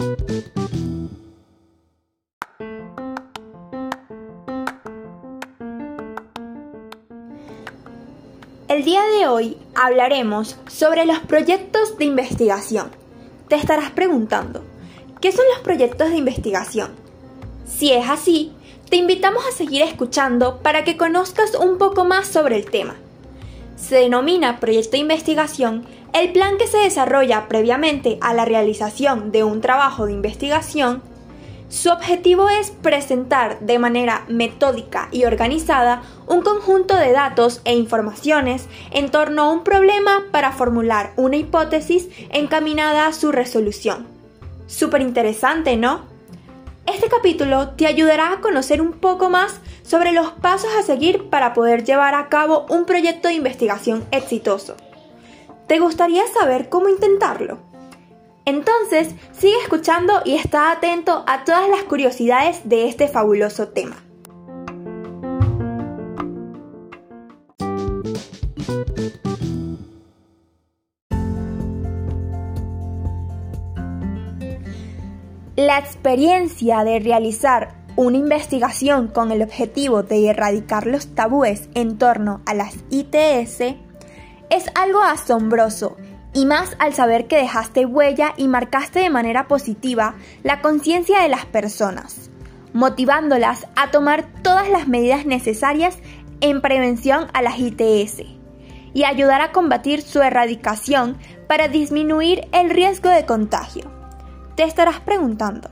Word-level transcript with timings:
El 0.00 0.06
día 8.84 9.02
de 9.18 9.28
hoy 9.28 9.58
hablaremos 9.74 10.56
sobre 10.68 11.04
los 11.04 11.18
proyectos 11.18 11.98
de 11.98 12.06
investigación. 12.06 12.90
Te 13.48 13.56
estarás 13.56 13.90
preguntando, 13.90 14.62
¿qué 15.20 15.32
son 15.32 15.44
los 15.52 15.62
proyectos 15.62 16.08
de 16.08 16.16
investigación? 16.16 16.92
Si 17.66 17.92
es 17.92 18.08
así, 18.08 18.52
te 18.88 18.96
invitamos 18.96 19.44
a 19.46 19.52
seguir 19.52 19.82
escuchando 19.82 20.60
para 20.62 20.82
que 20.82 20.96
conozcas 20.96 21.54
un 21.54 21.76
poco 21.76 22.06
más 22.06 22.26
sobre 22.26 22.56
el 22.56 22.70
tema. 22.70 22.96
Se 23.76 23.96
denomina 23.96 24.60
proyecto 24.60 24.92
de 24.92 24.98
investigación 24.98 25.84
el 26.12 26.32
plan 26.32 26.58
que 26.58 26.66
se 26.66 26.78
desarrolla 26.78 27.48
previamente 27.48 28.18
a 28.20 28.34
la 28.34 28.44
realización 28.44 29.32
de 29.32 29.44
un 29.44 29.60
trabajo 29.60 30.06
de 30.06 30.12
investigación 30.12 31.02
su 31.70 31.88
objetivo 31.88 32.48
es 32.48 32.72
presentar 32.72 33.60
de 33.60 33.78
manera 33.78 34.24
metódica 34.26 35.08
y 35.12 35.24
organizada 35.24 36.02
un 36.26 36.42
conjunto 36.42 36.96
de 36.96 37.12
datos 37.12 37.60
e 37.64 37.76
informaciones 37.76 38.66
en 38.90 39.08
torno 39.12 39.42
a 39.42 39.52
un 39.52 39.62
problema 39.62 40.24
para 40.32 40.50
formular 40.50 41.12
una 41.14 41.36
hipótesis 41.36 42.08
encaminada 42.30 43.06
a 43.06 43.12
su 43.12 43.30
resolución. 43.30 44.08
Súper 44.66 45.00
interesante, 45.00 45.76
¿no? 45.76 46.06
Este 46.92 47.08
capítulo 47.08 47.68
te 47.76 47.86
ayudará 47.86 48.32
a 48.32 48.40
conocer 48.40 48.82
un 48.82 48.94
poco 48.94 49.30
más 49.30 49.60
sobre 49.84 50.10
los 50.10 50.32
pasos 50.32 50.70
a 50.76 50.82
seguir 50.82 51.30
para 51.30 51.54
poder 51.54 51.84
llevar 51.84 52.16
a 52.16 52.28
cabo 52.28 52.66
un 52.68 52.84
proyecto 52.84 53.28
de 53.28 53.34
investigación 53.34 54.04
exitoso. 54.10 54.74
¿Te 55.70 55.78
gustaría 55.78 56.26
saber 56.26 56.68
cómo 56.68 56.88
intentarlo? 56.88 57.58
Entonces, 58.44 59.14
sigue 59.30 59.54
escuchando 59.62 60.14
y 60.24 60.34
está 60.34 60.72
atento 60.72 61.22
a 61.28 61.44
todas 61.44 61.68
las 61.68 61.84
curiosidades 61.84 62.68
de 62.68 62.88
este 62.88 63.06
fabuloso 63.06 63.68
tema. 63.68 63.94
La 75.54 75.78
experiencia 75.78 76.82
de 76.82 76.98
realizar 76.98 77.76
una 77.94 78.16
investigación 78.16 79.06
con 79.06 79.30
el 79.30 79.40
objetivo 79.40 80.02
de 80.02 80.30
erradicar 80.30 80.88
los 80.88 81.14
tabúes 81.14 81.68
en 81.74 81.96
torno 81.96 82.40
a 82.44 82.54
las 82.54 82.74
ITS 82.90 83.89
es 84.50 84.70
algo 84.74 85.02
asombroso 85.02 85.96
y 86.32 86.44
más 86.44 86.76
al 86.78 86.92
saber 86.92 87.26
que 87.26 87.36
dejaste 87.36 87.86
huella 87.86 88.34
y 88.36 88.48
marcaste 88.48 89.00
de 89.00 89.10
manera 89.10 89.48
positiva 89.48 90.14
la 90.42 90.60
conciencia 90.60 91.20
de 91.20 91.28
las 91.28 91.46
personas, 91.46 92.30
motivándolas 92.72 93.66
a 93.76 93.90
tomar 93.90 94.26
todas 94.42 94.68
las 94.68 94.86
medidas 94.86 95.26
necesarias 95.26 95.98
en 96.40 96.60
prevención 96.60 97.28
a 97.32 97.42
las 97.42 97.58
ITS 97.58 98.22
y 98.92 99.04
ayudar 99.04 99.40
a 99.40 99.52
combatir 99.52 100.02
su 100.02 100.20
erradicación 100.20 101.16
para 101.46 101.68
disminuir 101.68 102.48
el 102.52 102.70
riesgo 102.70 103.08
de 103.08 103.24
contagio. 103.24 103.90
Te 104.56 104.64
estarás 104.64 105.00
preguntando, 105.00 105.70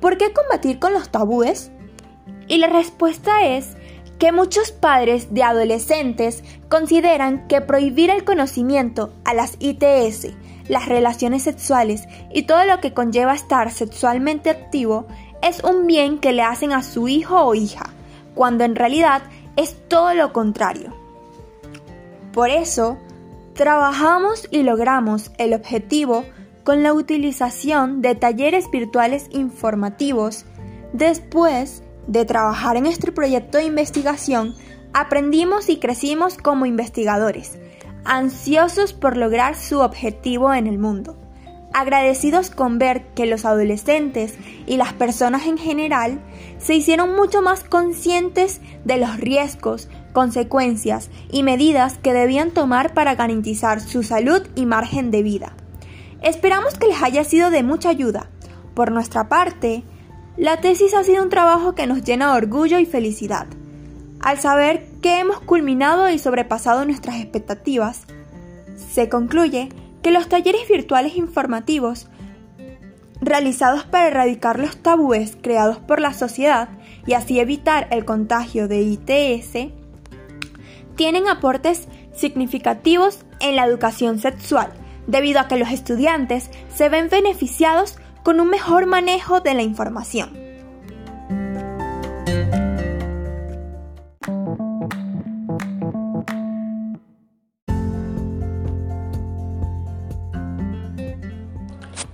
¿por 0.00 0.18
qué 0.18 0.32
combatir 0.32 0.78
con 0.78 0.92
los 0.92 1.10
tabúes? 1.10 1.70
Y 2.48 2.58
la 2.58 2.68
respuesta 2.68 3.44
es 3.44 3.76
que 4.18 4.32
muchos 4.32 4.72
padres 4.72 5.32
de 5.34 5.42
adolescentes 5.42 6.42
consideran 6.68 7.46
que 7.48 7.60
prohibir 7.60 8.10
el 8.10 8.24
conocimiento 8.24 9.12
a 9.24 9.34
las 9.34 9.56
ITS, 9.58 10.28
las 10.68 10.86
relaciones 10.86 11.42
sexuales 11.42 12.06
y 12.32 12.42
todo 12.42 12.64
lo 12.64 12.80
que 12.80 12.94
conlleva 12.94 13.34
estar 13.34 13.70
sexualmente 13.70 14.50
activo 14.50 15.06
es 15.42 15.62
un 15.62 15.86
bien 15.86 16.18
que 16.18 16.32
le 16.32 16.42
hacen 16.42 16.72
a 16.72 16.82
su 16.82 17.08
hijo 17.08 17.40
o 17.40 17.54
hija, 17.54 17.90
cuando 18.34 18.64
en 18.64 18.74
realidad 18.74 19.22
es 19.56 19.76
todo 19.88 20.14
lo 20.14 20.32
contrario. 20.32 20.94
Por 22.32 22.50
eso, 22.50 22.98
trabajamos 23.54 24.48
y 24.50 24.62
logramos 24.62 25.30
el 25.38 25.54
objetivo 25.54 26.24
con 26.64 26.82
la 26.82 26.92
utilización 26.92 28.02
de 28.02 28.14
talleres 28.14 28.70
virtuales 28.70 29.28
informativos 29.30 30.44
después 30.92 31.82
de 32.06 32.24
trabajar 32.24 32.76
en 32.76 32.86
este 32.86 33.12
proyecto 33.12 33.58
de 33.58 33.64
investigación, 33.64 34.54
aprendimos 34.92 35.68
y 35.68 35.78
crecimos 35.78 36.36
como 36.36 36.66
investigadores, 36.66 37.58
ansiosos 38.04 38.92
por 38.92 39.16
lograr 39.16 39.56
su 39.56 39.80
objetivo 39.80 40.54
en 40.54 40.66
el 40.66 40.78
mundo, 40.78 41.18
agradecidos 41.72 42.50
con 42.50 42.78
ver 42.78 43.12
que 43.14 43.26
los 43.26 43.44
adolescentes 43.44 44.34
y 44.66 44.76
las 44.76 44.92
personas 44.94 45.46
en 45.46 45.58
general 45.58 46.20
se 46.58 46.74
hicieron 46.74 47.14
mucho 47.14 47.42
más 47.42 47.64
conscientes 47.64 48.60
de 48.84 48.96
los 48.96 49.18
riesgos, 49.18 49.88
consecuencias 50.12 51.10
y 51.30 51.42
medidas 51.42 51.98
que 51.98 52.14
debían 52.14 52.52
tomar 52.52 52.94
para 52.94 53.14
garantizar 53.14 53.80
su 53.80 54.02
salud 54.02 54.42
y 54.54 54.64
margen 54.64 55.10
de 55.10 55.22
vida. 55.22 55.54
Esperamos 56.22 56.78
que 56.78 56.86
les 56.86 57.02
haya 57.02 57.24
sido 57.24 57.50
de 57.50 57.62
mucha 57.62 57.90
ayuda. 57.90 58.30
Por 58.74 58.90
nuestra 58.90 59.28
parte, 59.28 59.84
la 60.36 60.60
tesis 60.60 60.94
ha 60.94 61.02
sido 61.04 61.22
un 61.22 61.30
trabajo 61.30 61.74
que 61.74 61.86
nos 61.86 62.02
llena 62.02 62.32
de 62.32 62.38
orgullo 62.38 62.78
y 62.78 62.86
felicidad. 62.86 63.46
Al 64.20 64.38
saber 64.38 64.86
que 65.00 65.18
hemos 65.18 65.40
culminado 65.40 66.08
y 66.10 66.18
sobrepasado 66.18 66.84
nuestras 66.84 67.16
expectativas, 67.16 68.02
se 68.76 69.08
concluye 69.08 69.70
que 70.02 70.10
los 70.10 70.28
talleres 70.28 70.68
virtuales 70.68 71.16
informativos 71.16 72.08
realizados 73.20 73.84
para 73.84 74.08
erradicar 74.08 74.58
los 74.58 74.76
tabúes 74.76 75.36
creados 75.40 75.78
por 75.78 76.00
la 76.00 76.12
sociedad 76.12 76.68
y 77.06 77.14
así 77.14 77.40
evitar 77.40 77.88
el 77.90 78.04
contagio 78.04 78.68
de 78.68 78.82
ITS, 78.82 79.72
tienen 80.96 81.28
aportes 81.28 81.88
significativos 82.14 83.24
en 83.40 83.56
la 83.56 83.66
educación 83.66 84.18
sexual, 84.18 84.72
debido 85.06 85.40
a 85.40 85.48
que 85.48 85.58
los 85.58 85.70
estudiantes 85.70 86.50
se 86.74 86.88
ven 86.88 87.08
beneficiados 87.08 87.98
con 88.26 88.40
un 88.40 88.50
mejor 88.50 88.86
manejo 88.86 89.38
de 89.38 89.54
la 89.54 89.62
información. 89.62 90.30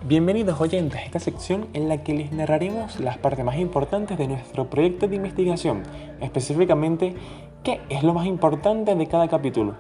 Bienvenidos 0.05 0.61
oyentes 0.61 1.01
a 1.01 1.03
esta 1.03 1.19
sección 1.19 1.69
en 1.73 1.89
la 1.89 2.05
que 2.05 2.13
les 2.13 2.31
narraremos 2.31 3.01
las 3.01 3.17
partes 3.17 3.43
más 3.43 3.57
importantes 3.57 4.19
de 4.19 4.29
nuestro 4.29 4.69
proyecto 4.69 5.09
de 5.09 5.17
investigación, 5.17 5.83
específicamente 6.21 7.15
qué 7.65 7.81
es 7.89 8.03
lo 8.03 8.13
más 8.13 8.27
importante 8.27 8.95
de 8.95 9.07
cada 9.07 9.29
capítulo. 9.29 9.77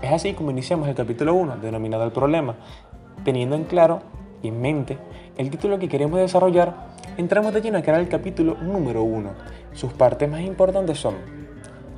Es 0.00 0.12
así 0.12 0.32
como 0.32 0.50
iniciamos 0.50 0.88
el 0.88 0.94
capítulo 0.94 1.34
1, 1.34 1.58
denominado 1.58 2.04
el 2.04 2.12
problema, 2.12 2.54
teniendo 3.22 3.54
en 3.54 3.64
claro 3.64 4.15
y 4.42 4.48
en 4.48 4.60
mente 4.60 4.98
el 5.36 5.50
título 5.50 5.78
que 5.78 5.88
queremos 5.88 6.18
desarrollar, 6.18 6.74
entramos 7.16 7.52
de 7.52 7.60
lleno 7.60 7.78
a 7.78 7.82
crear 7.82 8.00
el 8.00 8.08
capítulo 8.08 8.56
número 8.60 9.02
1. 9.02 9.30
Sus 9.72 9.92
partes 9.92 10.28
más 10.28 10.40
importantes 10.40 10.98
son 10.98 11.14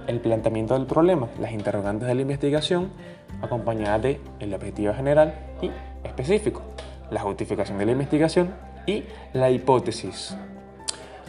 el 0.08 0.20
planteamiento 0.20 0.74
del 0.74 0.86
problema, 0.86 1.28
las 1.40 1.52
interrogantes 1.52 2.08
de 2.08 2.14
la 2.14 2.22
investigación, 2.22 2.90
acompañadas 3.42 4.02
de 4.02 4.20
el 4.40 4.54
objetivo 4.54 4.94
general 4.94 5.34
y 5.62 5.70
específico, 6.02 6.62
la 7.10 7.20
justificación 7.20 7.78
de 7.78 7.86
la 7.86 7.92
investigación 7.92 8.50
y 8.86 9.04
la 9.32 9.50
hipótesis. 9.50 10.36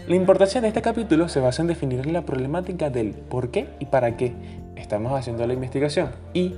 La 0.08 0.16
importancia 0.16 0.62
de 0.62 0.70
este 0.70 0.82
capítulo 0.82 1.30
se 1.30 1.40
basa 1.42 1.62
en 1.62 1.68
definir 1.68 2.06
la 2.08 2.24
problemática 2.24 2.90
del 2.90 3.12
por 3.12 3.52
qué 3.52 3.70
y 3.80 3.86
para 3.86 4.18
qué 4.18 4.34
estamos 4.76 5.14
haciendo 5.14 5.46
la 5.46 5.54
investigación 5.54 6.10
y 6.34 6.56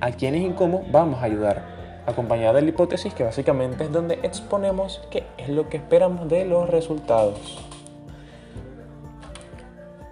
a 0.00 0.12
quiénes 0.12 0.42
y 0.42 0.50
cómo 0.50 0.84
vamos 0.92 1.20
a 1.20 1.24
ayudar 1.24 1.73
acompañada 2.06 2.54
de 2.54 2.62
la 2.62 2.68
hipótesis 2.68 3.14
que 3.14 3.24
básicamente 3.24 3.84
es 3.84 3.92
donde 3.92 4.18
exponemos 4.22 5.02
qué 5.10 5.24
es 5.38 5.48
lo 5.48 5.68
que 5.68 5.76
esperamos 5.76 6.28
de 6.28 6.44
los 6.44 6.68
resultados. 6.68 7.58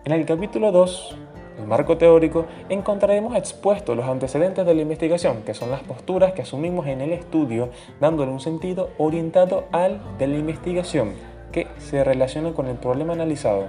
En 0.04 0.12
el 0.12 0.26
capítulo 0.26 0.72
2, 0.72 1.16
el 1.60 1.66
marco 1.66 1.96
teórico, 1.96 2.46
encontraremos 2.68 3.36
expuestos 3.36 3.96
los 3.96 4.06
antecedentes 4.06 4.66
de 4.66 4.74
la 4.74 4.82
investigación, 4.82 5.42
que 5.42 5.54
son 5.54 5.70
las 5.70 5.82
posturas 5.82 6.32
que 6.32 6.42
asumimos 6.42 6.86
en 6.86 7.00
el 7.00 7.12
estudio, 7.12 7.70
dándole 8.00 8.32
un 8.32 8.40
sentido 8.40 8.90
orientado 8.98 9.64
al 9.70 10.00
de 10.18 10.26
la 10.26 10.38
investigación, 10.38 11.12
que 11.52 11.68
se 11.78 12.02
relaciona 12.02 12.52
con 12.52 12.66
el 12.66 12.76
problema 12.76 13.12
analizado. 13.12 13.66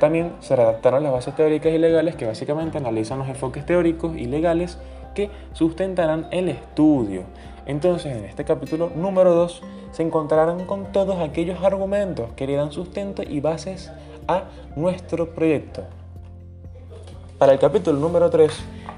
También 0.00 0.32
se 0.40 0.56
redactaron 0.56 1.04
las 1.04 1.12
bases 1.12 1.36
teóricas 1.36 1.72
y 1.72 1.78
legales 1.78 2.16
que 2.16 2.26
básicamente 2.26 2.76
analizan 2.76 3.20
los 3.20 3.28
enfoques 3.28 3.64
teóricos 3.64 4.16
y 4.16 4.26
legales 4.26 4.78
que 5.14 5.30
sustentarán 5.52 6.28
el 6.30 6.48
estudio. 6.48 7.24
Entonces, 7.66 8.16
en 8.16 8.24
este 8.24 8.44
capítulo 8.44 8.90
número 8.94 9.34
2 9.34 9.62
se 9.92 10.02
encontrarán 10.02 10.66
con 10.66 10.90
todos 10.92 11.20
aquellos 11.20 11.62
argumentos 11.62 12.30
que 12.34 12.46
le 12.46 12.56
dan 12.56 12.72
sustento 12.72 13.22
y 13.22 13.40
bases 13.40 13.92
a 14.26 14.44
nuestro 14.74 15.34
proyecto. 15.34 15.84
Para 17.38 17.52
el 17.52 17.58
capítulo 17.58 17.98
número 17.98 18.30
3, 18.30 18.52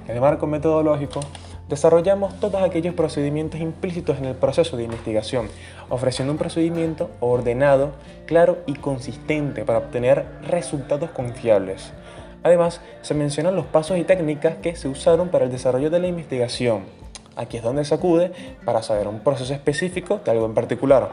el 0.09 0.21
marco 0.21 0.47
metodológico, 0.47 1.21
desarrollamos 1.69 2.39
todos 2.41 2.63
aquellos 2.63 2.95
procedimientos 2.95 3.61
implícitos 3.61 4.19
en 4.19 4.27
el 4.27 4.35
proceso 4.35 4.77
de 4.77 4.85
investigación, 4.85 5.49
ofreciendo 5.89 6.33
un 6.33 6.39
procedimiento 6.39 7.11
ordenado, 7.21 7.93
claro 8.27 8.59
y 8.67 8.75
consistente 8.75 9.65
para 9.65 9.79
obtener 9.79 10.27
resultados 10.43 11.11
confiables. 11.11 11.93
Además, 12.45 12.83
se 13.01 13.15
mencionan 13.15 13.57
los 13.57 13.65
pasos 13.65 13.97
y 13.97 14.05
técnicas 14.05 14.57
que 14.59 14.77
se 14.77 14.87
usaron 14.87 15.31
para 15.31 15.47
el 15.47 15.51
desarrollo 15.51 15.89
de 15.89 15.99
la 15.99 16.07
investigación. 16.07 16.83
Aquí 17.37 17.57
es 17.57 17.63
donde 17.63 17.87
se 17.87 17.95
acude 17.95 18.33
para 18.67 18.83
saber 18.83 19.09
un 19.09 19.21
proceso 19.21 19.55
específico 19.55 20.21
de 20.23 20.31
algo 20.31 20.45
en 20.45 20.53
particular, 20.53 21.09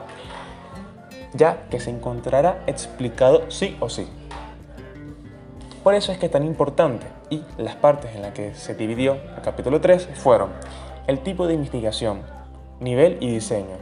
ya 1.34 1.64
que 1.72 1.80
se 1.80 1.90
encontrará 1.90 2.62
explicado 2.68 3.50
sí 3.50 3.78
o 3.80 3.90
sí. 3.90 4.08
Por 5.86 5.96
eso 5.96 6.12
es 6.12 6.20
que 6.20 6.26
es 6.26 6.32
tan 6.32 6.44
importante 6.44 7.08
y 7.30 7.44
las 7.58 7.76
partes 7.76 8.14
en 8.14 8.24
las 8.24 8.34
que 8.34 8.54
se 8.54 8.76
dividió 8.76 9.14
el 9.14 9.42
capítulo 9.42 9.80
3 9.80 10.10
fueron 10.14 10.50
el 11.08 11.20
tipo 11.20 11.48
de 11.48 11.54
investigación, 11.54 12.24
nivel 12.82 13.18
y 13.22 13.32
diseño, 13.32 13.78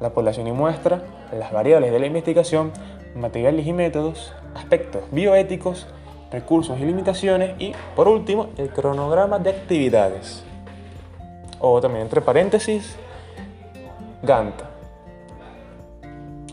la 0.00 0.10
población 0.10 0.46
y 0.46 0.52
muestra, 0.52 1.02
las 1.36 1.52
variables 1.52 1.90
de 1.90 1.98
la 1.98 2.06
investigación, 2.06 2.72
materiales 3.16 3.66
y 3.66 3.72
métodos, 3.72 4.32
aspectos 4.54 5.02
bioéticos, 5.10 5.88
recursos 6.30 6.78
y 6.78 6.84
limitaciones 6.84 7.60
y, 7.60 7.72
por 7.94 8.08
último, 8.08 8.48
el 8.56 8.70
cronograma 8.70 9.38
de 9.38 9.50
actividades. 9.50 10.44
O 11.60 11.80
también 11.80 12.02
entre 12.02 12.20
paréntesis, 12.20 12.96
Gantt. 14.22 14.62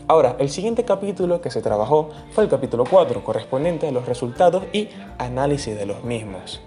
Ahora, 0.06 0.36
el 0.38 0.50
siguiente 0.50 0.84
capítulo 0.84 1.40
que 1.40 1.50
se 1.50 1.62
trabajó 1.62 2.10
fue 2.32 2.44
el 2.44 2.50
capítulo 2.50 2.84
4, 2.84 3.24
correspondiente 3.24 3.88
a 3.88 3.90
los 3.90 4.06
resultados 4.06 4.64
y 4.72 4.88
análisis 5.18 5.76
de 5.76 5.86
los 5.86 6.04
mismos. 6.04 6.60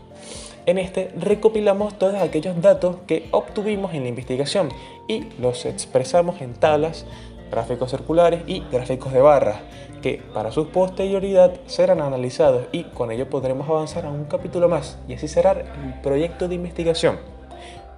En 0.66 0.78
este 0.78 1.14
recopilamos 1.16 1.98
todos 1.98 2.16
aquellos 2.16 2.62
datos 2.62 2.98
que 3.08 3.30
obtuvimos 3.32 3.94
en 3.94 4.04
la 4.04 4.10
investigación 4.10 4.70
y 5.08 5.30
los 5.40 5.66
expresamos 5.66 6.42
en 6.42 6.56
tablas, 6.56 7.06
gráficos 7.50 7.92
circulares 7.92 8.42
y 8.48 8.64
gráficos 8.72 9.14
de 9.14 9.22
barras, 9.22 9.62
que 10.02 10.22
para 10.34 10.52
su 10.52 10.70
posterioridad 10.70 11.54
serán 11.66 12.02
analizados 12.02 12.66
y 12.72 12.84
con 12.84 13.12
ello 13.12 13.30
podremos 13.30 13.70
avanzar 13.70 14.06
a 14.06 14.10
un 14.10 14.26
capítulo 14.26 14.70
más 14.70 14.98
y 15.08 15.14
así 15.14 15.28
será 15.28 15.52
el 15.52 16.02
proyecto 16.02 16.48
de 16.48 16.56
investigación 16.56 17.38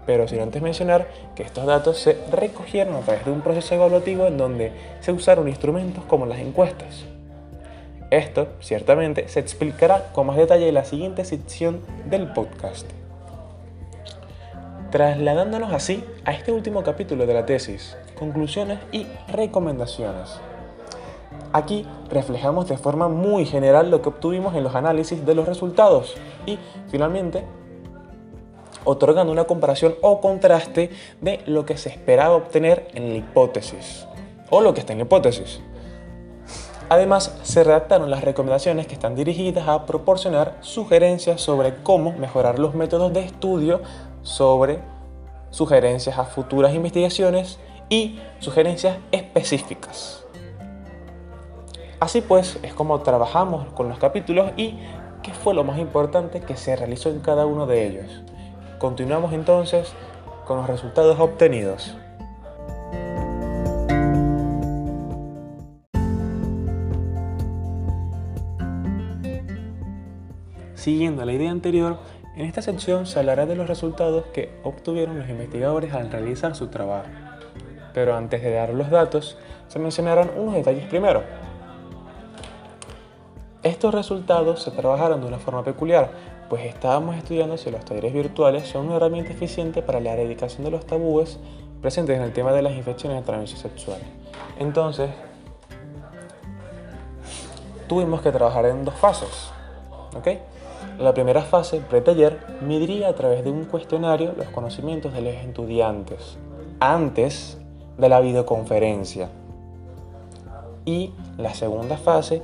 pero 0.10 0.28
sin 0.28 0.40
antes 0.40 0.60
mencionar 0.64 1.08
que 1.36 1.44
estos 1.44 1.68
datos 1.68 2.00
se 2.00 2.18
recogieron 2.32 2.96
a 2.96 3.02
través 3.02 3.26
de 3.26 3.32
un 3.32 3.42
proceso 3.42 3.76
evaluativo 3.76 4.26
en 4.26 4.40
donde 4.40 4.72
se 5.02 5.12
usaron 5.12 5.48
instrumentos 5.48 6.04
como 6.06 6.26
las 6.26 6.40
encuestas. 6.40 7.06
Esto, 8.10 8.48
ciertamente, 8.60 9.28
se 9.28 9.40
explicará 9.40 10.12
con 10.14 10.26
más 10.26 10.38
detalle 10.38 10.68
en 10.68 10.74
la 10.74 10.84
siguiente 10.84 11.26
sección 11.26 11.82
del 12.10 12.34
podcast. 12.34 12.88
Trasladándonos 14.92 15.72
así 15.72 16.04
a 16.26 16.32
este 16.32 16.52
último 16.52 16.82
capítulo 16.82 17.28
de 17.28 17.34
la 17.36 17.46
tesis, 17.46 17.96
conclusiones 18.18 18.80
y 18.92 19.06
recomendaciones. 19.32 20.40
Aquí 21.54 21.86
reflejamos 22.10 22.68
de 22.68 22.78
forma 22.78 23.08
muy 23.08 23.46
general 23.46 23.92
lo 23.92 24.02
que 24.02 24.10
obtuvimos 24.10 24.56
en 24.56 24.64
los 24.64 24.74
análisis 24.74 25.24
de 25.24 25.36
los 25.36 25.48
resultados 25.48 26.16
y 26.48 26.58
finalmente 26.90 27.44
otorgando 28.84 29.32
una 29.32 29.44
comparación 29.44 29.94
o 30.02 30.22
contraste 30.22 30.90
de 31.22 31.42
lo 31.46 31.66
que 31.66 31.78
se 31.78 31.90
esperaba 31.90 32.36
obtener 32.36 32.88
en 32.96 33.10
la 33.10 33.18
hipótesis 33.18 34.08
o 34.50 34.60
lo 34.62 34.74
que 34.74 34.80
está 34.80 34.94
en 34.94 35.00
la 35.00 35.06
hipótesis. 35.06 35.62
Además, 36.92 37.38
se 37.44 37.64
redactaron 37.64 38.10
las 38.10 38.24
recomendaciones 38.24 38.88
que 38.88 38.96
están 38.96 39.14
dirigidas 39.14 39.68
a 39.68 39.86
proporcionar 39.86 40.58
sugerencias 40.62 41.40
sobre 41.40 41.76
cómo 41.84 42.14
mejorar 42.14 42.58
los 42.58 42.74
métodos 42.74 43.14
de 43.14 43.20
estudio, 43.20 43.82
sobre 44.30 44.80
sugerencias 45.50 46.20
a 46.20 46.24
futuras 46.24 46.76
investigaciones 46.76 47.60
y 47.90 48.20
sugerencias 48.38 48.98
específicas. 49.12 50.24
Así 52.00 52.22
pues, 52.22 52.60
es 52.62 52.74
como 52.76 53.02
trabajamos 53.02 53.74
con 53.74 53.90
los 53.90 53.98
capítulos 53.98 54.52
y 54.56 54.78
qué 55.24 55.34
fue 55.34 55.56
lo 55.56 55.64
más 55.64 55.80
importante 55.80 56.42
que 56.42 56.56
se 56.56 56.76
realizó 56.76 57.10
en 57.10 57.22
cada 57.22 57.48
uno 57.48 57.66
de 57.66 57.88
ellos. 57.88 58.24
Continuamos 58.78 59.34
entonces 59.34 59.92
con 60.46 60.58
los 60.58 60.68
resultados 60.68 61.20
obtenidos. 61.20 61.98
Siguiendo 70.76 71.26
la 71.26 71.34
idea 71.34 71.52
anterior, 71.52 71.98
en 72.36 72.46
esta 72.46 72.62
sección 72.62 73.06
se 73.06 73.20
hablará 73.20 73.46
de 73.46 73.56
los 73.56 73.68
resultados 73.68 74.26
que 74.34 74.60
obtuvieron 74.64 75.20
los 75.20 75.30
investigadores 75.30 75.94
al 75.94 76.12
realizar 76.12 76.56
su 76.56 76.68
trabajo. 76.68 77.08
Pero 77.94 78.16
antes 78.16 78.42
de 78.42 78.52
dar 78.52 78.70
los 78.74 78.90
datos, 78.90 79.38
se 79.68 79.80
mencionarán 79.80 80.32
unos 80.38 80.54
detalles 80.54 80.86
primero. 80.86 81.24
Estos 83.64 83.94
resultados 83.94 84.64
se 84.64 84.72
trabajaron 84.72 85.22
de 85.22 85.28
una 85.28 85.38
forma 85.38 85.64
peculiar, 85.64 86.12
pues 86.48 86.66
estábamos 86.66 87.18
estudiando 87.18 87.58
si 87.58 87.70
los 87.70 87.84
talleres 87.84 88.14
virtuales 88.14 88.68
son 88.68 88.88
una 88.88 88.96
herramienta 88.96 89.34
eficiente 89.34 89.82
para 89.82 90.00
la 90.00 90.14
erradicación 90.14 90.64
de 90.64 90.72
los 90.72 90.86
tabúes 90.86 91.40
presentes 91.82 92.16
en 92.16 92.24
el 92.24 92.34
tema 92.34 92.52
de 92.54 92.62
las 92.62 92.74
infecciones 92.74 93.20
de 93.20 93.26
transmisión 93.26 93.60
sexual. 93.60 94.00
Entonces, 94.58 95.10
tuvimos 97.88 98.22
que 98.22 98.32
trabajar 98.32 98.66
en 98.66 98.86
dos 98.86 98.96
fases. 98.96 99.52
¿okay? 100.16 100.40
La 100.98 101.14
primera 101.14 101.42
fase, 101.42 101.80
pre-taller, 101.80 102.40
mediría 102.62 103.10
a 103.10 103.16
través 103.16 103.44
de 103.44 103.52
un 103.52 103.66
cuestionario 103.66 104.34
los 104.38 104.48
conocimientos 104.48 105.14
de 105.14 105.22
los 105.22 105.34
estudiantes 105.34 106.38
antes 106.80 107.58
de 107.98 108.10
la 108.10 108.20
videoconferencia. 108.20 109.30
Y 110.86 111.14
la 111.38 111.54
segunda 111.54 111.98
fase 111.98 112.42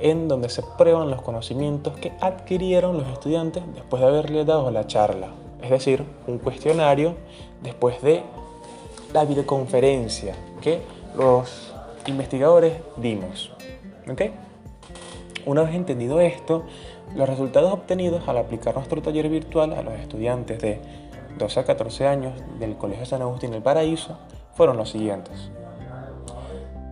en 0.00 0.28
donde 0.28 0.48
se 0.48 0.62
prueban 0.62 1.10
los 1.10 1.22
conocimientos 1.22 1.96
que 1.96 2.12
adquirieron 2.20 2.98
los 2.98 3.08
estudiantes 3.08 3.62
después 3.74 4.00
de 4.00 4.08
haberle 4.08 4.44
dado 4.44 4.70
la 4.70 4.86
charla. 4.86 5.28
Es 5.62 5.70
decir, 5.70 6.04
un 6.26 6.38
cuestionario 6.38 7.16
después 7.62 8.00
de 8.02 8.22
la 9.12 9.24
videoconferencia 9.24 10.34
que 10.60 10.80
los 11.16 11.74
investigadores 12.06 12.74
dimos. 12.96 13.50
Una 15.46 15.62
vez 15.62 15.74
entendido 15.74 16.20
esto, 16.20 16.64
los 17.14 17.28
resultados 17.28 17.72
obtenidos 17.72 18.28
al 18.28 18.38
aplicar 18.38 18.74
nuestro 18.74 19.00
taller 19.00 19.28
virtual 19.28 19.72
a 19.72 19.82
los 19.82 19.94
estudiantes 19.94 20.58
de 20.60 20.80
12 21.38 21.60
a 21.60 21.64
14 21.64 22.06
años 22.06 22.32
del 22.58 22.76
Colegio 22.76 23.06
San 23.06 23.22
Agustín 23.22 23.52
del 23.52 23.62
Paraíso 23.62 24.18
fueron 24.54 24.76
los 24.76 24.90
siguientes. 24.90 25.50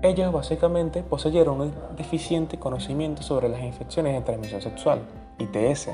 Ellos 0.03 0.33
básicamente 0.33 1.03
poseyeron 1.03 1.61
un 1.61 1.75
deficiente 1.97 2.59
conocimiento 2.59 3.23
sobre 3.23 3.49
las 3.49 3.63
infecciones 3.63 4.15
de 4.15 4.21
transmisión 4.21 4.63
sexual, 4.63 5.01
ITS. 5.39 5.91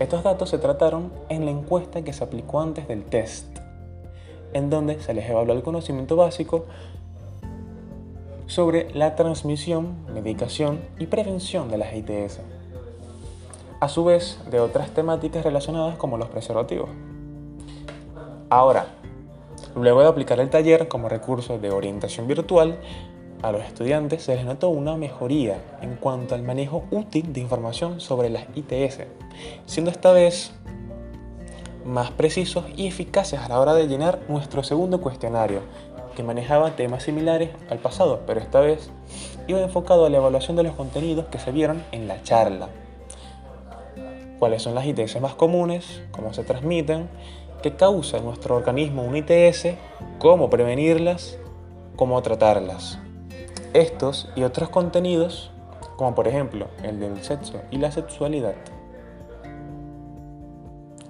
Estos 0.00 0.24
datos 0.24 0.50
se 0.50 0.58
trataron 0.58 1.12
en 1.28 1.44
la 1.44 1.52
encuesta 1.52 2.02
que 2.02 2.12
se 2.12 2.24
aplicó 2.24 2.60
antes 2.60 2.88
del 2.88 3.04
test, 3.04 3.46
en 4.52 4.68
donde 4.68 5.00
se 5.00 5.14
les 5.14 5.28
evaluó 5.30 5.54
el 5.54 5.62
conocimiento 5.62 6.16
básico 6.16 6.64
sobre 8.46 8.92
la 8.94 9.14
transmisión, 9.16 9.94
medicación 10.12 10.80
y 10.98 11.06
prevención 11.06 11.68
de 11.70 11.78
las 11.78 11.94
ITS, 11.94 12.40
a 13.80 13.88
su 13.88 14.04
vez 14.04 14.38
de 14.50 14.60
otras 14.60 14.90
temáticas 14.90 15.44
relacionadas 15.44 15.96
como 15.96 16.16
los 16.18 16.28
preservativos. 16.28 16.90
Ahora, 18.50 18.86
Luego 19.74 20.02
de 20.02 20.06
aplicar 20.06 20.38
el 20.38 20.50
taller 20.50 20.86
como 20.86 21.08
recurso 21.08 21.58
de 21.58 21.72
orientación 21.72 22.28
virtual, 22.28 22.78
a 23.42 23.50
los 23.50 23.62
estudiantes 23.64 24.22
se 24.22 24.36
les 24.36 24.44
notó 24.44 24.68
una 24.68 24.96
mejoría 24.96 25.58
en 25.82 25.96
cuanto 25.96 26.36
al 26.36 26.44
manejo 26.44 26.84
útil 26.92 27.32
de 27.32 27.40
información 27.40 28.00
sobre 28.00 28.30
las 28.30 28.44
ITS, 28.54 29.00
siendo 29.66 29.90
esta 29.90 30.12
vez 30.12 30.52
más 31.84 32.12
precisos 32.12 32.64
y 32.76 32.86
eficaces 32.86 33.40
a 33.40 33.48
la 33.48 33.58
hora 33.58 33.74
de 33.74 33.88
llenar 33.88 34.20
nuestro 34.28 34.62
segundo 34.62 35.00
cuestionario, 35.00 35.60
que 36.14 36.22
manejaba 36.22 36.76
temas 36.76 37.02
similares 37.02 37.50
al 37.70 37.78
pasado, 37.78 38.22
pero 38.26 38.40
esta 38.40 38.60
vez 38.60 38.90
iba 39.46 39.60
enfocado 39.60 40.06
a 40.06 40.10
la 40.10 40.18
evaluación 40.18 40.56
de 40.56 40.62
los 40.62 40.74
contenidos 40.74 41.26
que 41.26 41.38
se 41.38 41.52
vieron 41.52 41.82
en 41.92 42.08
la 42.08 42.22
charla. 42.22 42.68
¿Cuáles 44.38 44.62
son 44.62 44.74
las 44.74 44.86
ITS 44.86 45.20
más 45.20 45.34
comunes? 45.34 46.02
¿Cómo 46.12 46.32
se 46.32 46.44
transmiten? 46.44 47.08
qué 47.64 47.74
causa 47.76 48.18
en 48.18 48.26
nuestro 48.26 48.56
organismo 48.56 49.04
un 49.04 49.16
ITS, 49.16 49.68
cómo 50.18 50.50
prevenirlas, 50.50 51.38
cómo 51.96 52.20
tratarlas. 52.20 52.98
Estos 53.72 54.28
y 54.36 54.42
otros 54.42 54.68
contenidos, 54.68 55.50
como 55.96 56.14
por 56.14 56.28
ejemplo 56.28 56.68
el 56.82 57.00
del 57.00 57.24
sexo 57.24 57.62
y 57.70 57.78
la 57.78 57.90
sexualidad. 57.90 58.52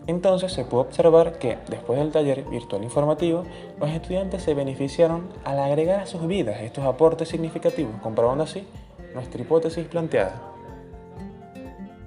Entonces 0.07 0.53
se 0.53 0.65
puede 0.65 0.85
observar 0.85 1.39
que 1.39 1.59
después 1.69 1.99
del 1.99 2.13
taller 2.13 2.45
virtual 2.45 2.85
informativo, 2.85 3.45
los 3.81 3.91
estudiantes 3.91 4.43
se 4.43 4.55
beneficiaron 4.55 5.29
al 5.45 5.59
agregar 5.59 6.01
a 6.01 6.07
sus 6.07 6.27
vidas 6.27 6.61
estos 6.61 6.85
aportes 6.85 7.29
significativos, 7.29 7.95
comprobando 8.03 8.45
así 8.45 8.67
nuestra 9.15 9.41
hipótesis 9.41 9.87
planteada. 9.87 10.43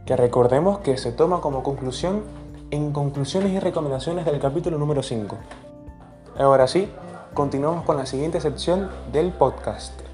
Que 0.06 0.16
recordemos 0.16 0.80
que 0.80 0.98
se 0.98 1.12
toma 1.12 1.42
como 1.42 1.64
conclusión 1.64 2.24
en 2.70 2.92
conclusiones 2.92 3.52
y 3.52 3.60
recomendaciones 3.60 4.26
del 4.26 4.40
capítulo 4.40 4.78
número 4.78 5.02
5. 5.02 5.36
Ahora 6.38 6.68
sí, 6.68 6.88
continuamos 7.34 7.84
con 7.84 7.98
la 7.98 8.06
siguiente 8.06 8.40
sección 8.40 8.90
del 9.12 9.32
podcast. 9.32 10.07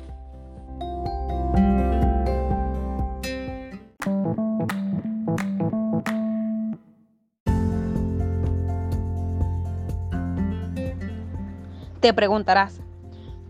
Te 12.04 12.14
preguntarás, 12.14 12.82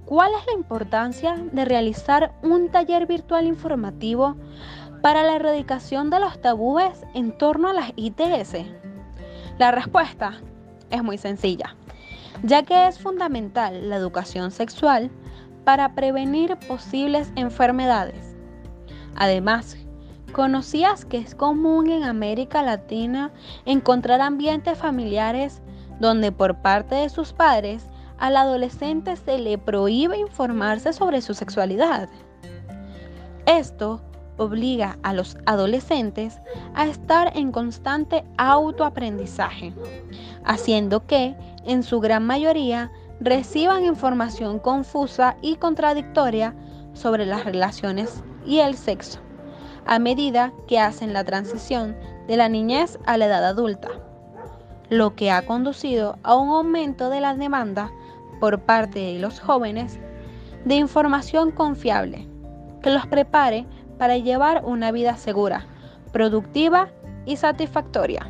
¿cuál 0.05 0.29
es 0.39 0.45
la 0.45 0.53
importancia 0.53 1.43
de 1.51 1.65
realizar 1.65 2.35
un 2.43 2.69
taller 2.69 3.07
virtual 3.07 3.47
informativo 3.47 4.35
para 5.01 5.23
la 5.23 5.37
erradicación 5.37 6.11
de 6.11 6.19
los 6.19 6.39
tabúes 6.39 7.03
en 7.15 7.35
torno 7.35 7.69
a 7.69 7.73
las 7.73 7.93
ITS? 7.95 8.57
La 9.57 9.71
respuesta 9.71 10.33
es 10.91 11.01
muy 11.01 11.17
sencilla, 11.17 11.75
ya 12.43 12.61
que 12.61 12.85
es 12.85 12.99
fundamental 12.99 13.89
la 13.89 13.95
educación 13.95 14.51
sexual 14.51 15.09
para 15.63 15.95
prevenir 15.95 16.55
posibles 16.67 17.33
enfermedades. 17.35 18.35
Además, 19.15 19.77
¿conocías 20.31 21.05
que 21.05 21.17
es 21.17 21.33
común 21.33 21.89
en 21.89 22.03
América 22.03 22.61
Latina 22.61 23.31
encontrar 23.65 24.21
ambientes 24.21 24.77
familiares 24.77 25.63
donde 25.99 26.31
por 26.31 26.61
parte 26.61 26.93
de 26.93 27.09
sus 27.09 27.33
padres 27.33 27.89
al 28.17 28.37
adolescente 28.37 29.15
se 29.15 29.37
le 29.39 29.57
prohíbe 29.57 30.17
informarse 30.17 30.93
sobre 30.93 31.21
su 31.21 31.33
sexualidad. 31.33 32.09
Esto 33.45 34.01
obliga 34.37 34.97
a 35.03 35.13
los 35.13 35.37
adolescentes 35.45 36.39
a 36.73 36.87
estar 36.87 37.35
en 37.35 37.51
constante 37.51 38.23
autoaprendizaje, 38.37 39.73
haciendo 40.43 41.05
que, 41.05 41.35
en 41.65 41.83
su 41.83 41.99
gran 41.99 42.25
mayoría, 42.25 42.91
reciban 43.19 43.85
información 43.85 44.59
confusa 44.59 45.37
y 45.41 45.55
contradictoria 45.55 46.55
sobre 46.93 47.25
las 47.25 47.45
relaciones 47.45 48.23
y 48.45 48.59
el 48.59 48.75
sexo, 48.75 49.19
a 49.85 49.99
medida 49.99 50.51
que 50.67 50.79
hacen 50.79 51.13
la 51.13 51.23
transición 51.23 51.95
de 52.27 52.37
la 52.37 52.49
niñez 52.49 52.99
a 53.05 53.17
la 53.17 53.25
edad 53.25 53.45
adulta, 53.45 53.89
lo 54.89 55.15
que 55.15 55.31
ha 55.31 55.45
conducido 55.45 56.17
a 56.23 56.35
un 56.35 56.49
aumento 56.49 57.09
de 57.09 57.21
la 57.21 57.35
demanda 57.35 57.91
por 58.39 58.59
parte 58.59 58.99
de 58.99 59.19
los 59.19 59.39
jóvenes 59.39 59.99
de 60.65 60.75
información 60.75 61.51
confiable 61.51 62.27
que 62.81 62.89
los 62.89 63.05
prepare 63.07 63.65
para 63.97 64.17
llevar 64.17 64.63
una 64.65 64.91
vida 64.91 65.15
segura, 65.17 65.65
productiva 66.11 66.89
y 67.25 67.37
satisfactoria. 67.37 68.27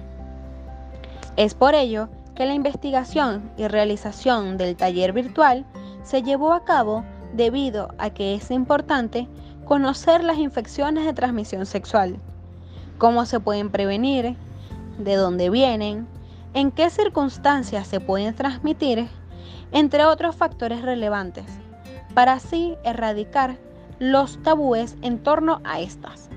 Es 1.36 1.56
por 1.56 1.74
ello 1.74 2.10
que 2.36 2.46
la 2.46 2.54
investigación 2.54 3.52
y 3.58 3.68
realización 3.68 4.58
del 4.58 4.76
taller 4.76 5.14
virtual 5.14 5.66
se 6.04 6.22
llevó 6.22 6.54
a 6.54 6.64
cabo 6.64 7.04
debido 7.34 7.94
a 7.98 8.12
que 8.12 8.36
es 8.36 8.52
importante 8.52 9.28
conocer 9.66 10.24
las 10.24 10.38
infecciones 10.38 11.06
de 11.06 11.14
transmisión 11.14 11.66
sexual, 11.66 12.20
cómo 12.98 13.26
se 13.26 13.40
pueden 13.40 13.70
prevenir, 13.70 14.36
de 14.98 15.16
dónde 15.16 15.50
vienen, 15.50 16.08
en 16.54 16.72
qué 16.72 16.90
circunstancias 16.90 17.88
se 17.88 18.00
pueden 18.00 18.36
transmitir 18.36 19.08
entre 19.74 20.06
otros 20.06 20.36
factores 20.36 20.82
relevantes, 20.82 21.46
para 22.14 22.34
así 22.34 22.78
erradicar 22.86 23.58
los 24.00 24.42
tabúes 24.44 24.96
en 25.02 25.22
torno 25.22 25.60
a 25.64 25.80
estas. 25.80 26.30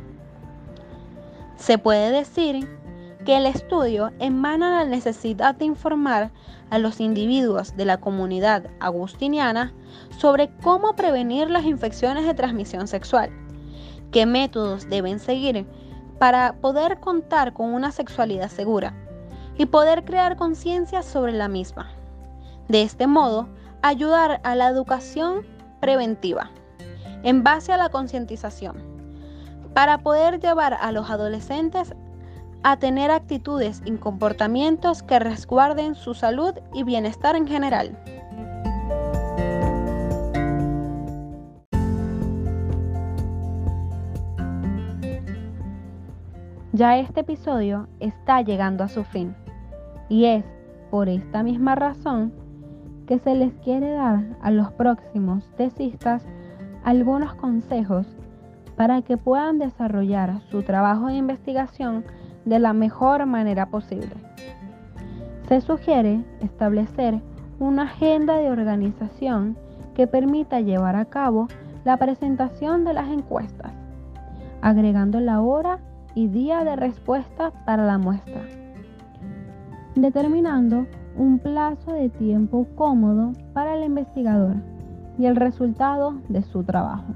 Se 1.56 1.78
puede 1.78 2.10
decir 2.10 2.68
que 3.24 3.36
el 3.36 3.46
estudio 3.46 4.12
emana 4.18 4.70
la 4.70 4.84
necesidad 4.84 5.54
de 5.54 5.64
informar 5.64 6.30
a 6.70 6.78
los 6.78 7.00
individuos 7.00 7.76
de 7.76 7.84
la 7.84 7.98
comunidad 7.98 8.70
agustiniana 8.80 9.72
sobre 10.18 10.50
cómo 10.62 10.94
prevenir 10.94 11.50
las 11.50 11.64
infecciones 11.64 12.24
de 12.24 12.34
transmisión 12.34 12.88
sexual, 12.88 13.30
qué 14.12 14.26
métodos 14.26 14.88
deben 14.88 15.18
seguir 15.18 15.66
para 16.18 16.54
poder 16.60 17.00
contar 17.00 17.52
con 17.52 17.74
una 17.74 17.90
sexualidad 17.90 18.48
segura 18.48 18.94
y 19.58 19.66
poder 19.66 20.04
crear 20.04 20.36
conciencia 20.36 21.02
sobre 21.02 21.32
la 21.32 21.48
misma. 21.48 21.90
De 22.68 22.82
este 22.82 23.06
modo, 23.06 23.48
ayudar 23.82 24.40
a 24.42 24.56
la 24.56 24.68
educación 24.68 25.46
preventiva 25.80 26.50
en 27.22 27.44
base 27.44 27.72
a 27.72 27.76
la 27.76 27.90
concientización 27.90 28.76
para 29.72 29.98
poder 29.98 30.40
llevar 30.40 30.74
a 30.74 30.90
los 30.90 31.08
adolescentes 31.10 31.94
a 32.64 32.76
tener 32.78 33.10
actitudes 33.12 33.82
y 33.84 33.92
comportamientos 33.92 35.04
que 35.04 35.20
resguarden 35.20 35.94
su 35.94 36.14
salud 36.14 36.54
y 36.74 36.82
bienestar 36.82 37.36
en 37.36 37.46
general. 37.46 37.96
Ya 46.72 46.98
este 46.98 47.20
episodio 47.20 47.88
está 48.00 48.42
llegando 48.42 48.82
a 48.82 48.88
su 48.88 49.04
fin 49.04 49.36
y 50.08 50.24
es 50.24 50.44
por 50.90 51.08
esta 51.08 51.42
misma 51.42 51.74
razón 51.74 52.45
que 53.06 53.18
se 53.18 53.34
les 53.34 53.52
quiere 53.64 53.92
dar 53.92 54.24
a 54.42 54.50
los 54.50 54.72
próximos 54.72 55.48
tesistas 55.56 56.24
algunos 56.84 57.34
consejos 57.34 58.06
para 58.76 59.02
que 59.02 59.16
puedan 59.16 59.58
desarrollar 59.58 60.40
su 60.50 60.62
trabajo 60.62 61.06
de 61.06 61.14
investigación 61.14 62.04
de 62.44 62.58
la 62.58 62.72
mejor 62.72 63.26
manera 63.26 63.66
posible. 63.66 64.14
Se 65.48 65.60
sugiere 65.60 66.24
establecer 66.40 67.20
una 67.58 67.84
agenda 67.84 68.36
de 68.36 68.50
organización 68.50 69.56
que 69.94 70.06
permita 70.06 70.60
llevar 70.60 70.96
a 70.96 71.06
cabo 71.06 71.48
la 71.84 71.96
presentación 71.96 72.84
de 72.84 72.92
las 72.92 73.08
encuestas, 73.08 73.72
agregando 74.60 75.20
la 75.20 75.40
hora 75.40 75.78
y 76.14 76.28
día 76.28 76.64
de 76.64 76.76
respuesta 76.76 77.52
para 77.64 77.84
la 77.84 77.98
muestra, 77.98 78.42
determinando 79.94 80.86
un 81.18 81.38
plazo 81.38 81.92
de 81.92 82.08
tiempo 82.08 82.66
cómodo 82.74 83.32
para 83.52 83.74
el 83.74 83.84
investigador 83.84 84.56
y 85.18 85.26
el 85.26 85.36
resultado 85.36 86.14
de 86.28 86.42
su 86.42 86.62
trabajo. 86.62 87.14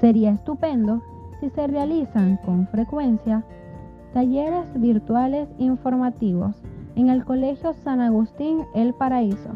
Sería 0.00 0.30
estupendo 0.30 1.02
si 1.40 1.50
se 1.50 1.66
realizan 1.66 2.38
con 2.44 2.66
frecuencia 2.68 3.44
talleres 4.12 4.66
virtuales 4.74 5.48
informativos 5.58 6.54
en 6.96 7.08
el 7.08 7.24
Colegio 7.24 7.74
San 7.84 8.00
Agustín 8.00 8.64
El 8.74 8.92
Paraíso, 8.94 9.50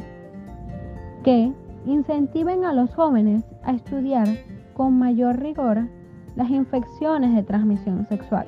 que 1.24 1.52
incentiven 1.86 2.64
a 2.64 2.72
los 2.72 2.94
jóvenes 2.94 3.44
a 3.64 3.72
estudiar 3.72 4.28
con 4.74 4.98
mayor 4.98 5.40
rigor 5.40 5.88
las 6.36 6.50
infecciones 6.50 7.34
de 7.34 7.42
transmisión 7.42 8.06
sexual, 8.08 8.46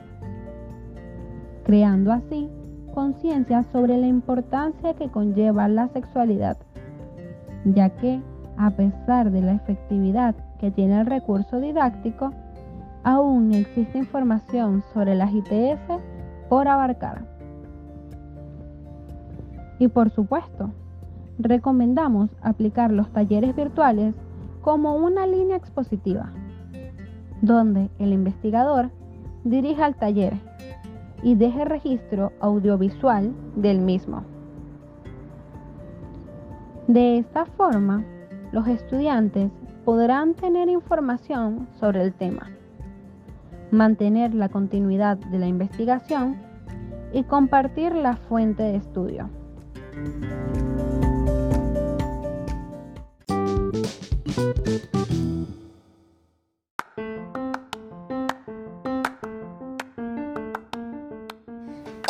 creando 1.64 2.12
así 2.12 2.48
conciencia 2.94 3.64
sobre 3.72 3.98
la 3.98 4.06
importancia 4.06 4.94
que 4.94 5.08
conlleva 5.08 5.68
la 5.68 5.88
sexualidad, 5.88 6.56
ya 7.64 7.90
que, 7.90 8.22
a 8.56 8.70
pesar 8.70 9.30
de 9.30 9.42
la 9.42 9.54
efectividad 9.54 10.34
que 10.58 10.70
tiene 10.70 11.00
el 11.00 11.06
recurso 11.06 11.60
didáctico, 11.60 12.30
aún 13.02 13.52
existe 13.52 13.98
información 13.98 14.82
sobre 14.94 15.14
las 15.14 15.32
ITS 15.32 15.80
por 16.48 16.68
abarcar. 16.68 17.26
Y 19.78 19.88
por 19.88 20.10
supuesto, 20.10 20.70
recomendamos 21.38 22.30
aplicar 22.42 22.92
los 22.92 23.12
talleres 23.12 23.56
virtuales 23.56 24.14
como 24.62 24.94
una 24.96 25.26
línea 25.26 25.56
expositiva, 25.56 26.30
donde 27.42 27.90
el 27.98 28.12
investigador 28.12 28.90
dirija 29.42 29.86
el 29.86 29.96
taller 29.96 30.53
y 31.24 31.34
deje 31.34 31.64
registro 31.64 32.32
audiovisual 32.38 33.32
del 33.56 33.80
mismo. 33.80 34.22
De 36.86 37.18
esta 37.18 37.46
forma, 37.46 38.04
los 38.52 38.68
estudiantes 38.68 39.50
podrán 39.84 40.34
tener 40.34 40.68
información 40.68 41.66
sobre 41.80 42.02
el 42.02 42.12
tema, 42.12 42.50
mantener 43.70 44.34
la 44.34 44.50
continuidad 44.50 45.16
de 45.16 45.38
la 45.38 45.46
investigación 45.46 46.36
y 47.12 47.24
compartir 47.24 47.94
la 47.94 48.16
fuente 48.16 48.62
de 48.62 48.76
estudio. 48.76 49.30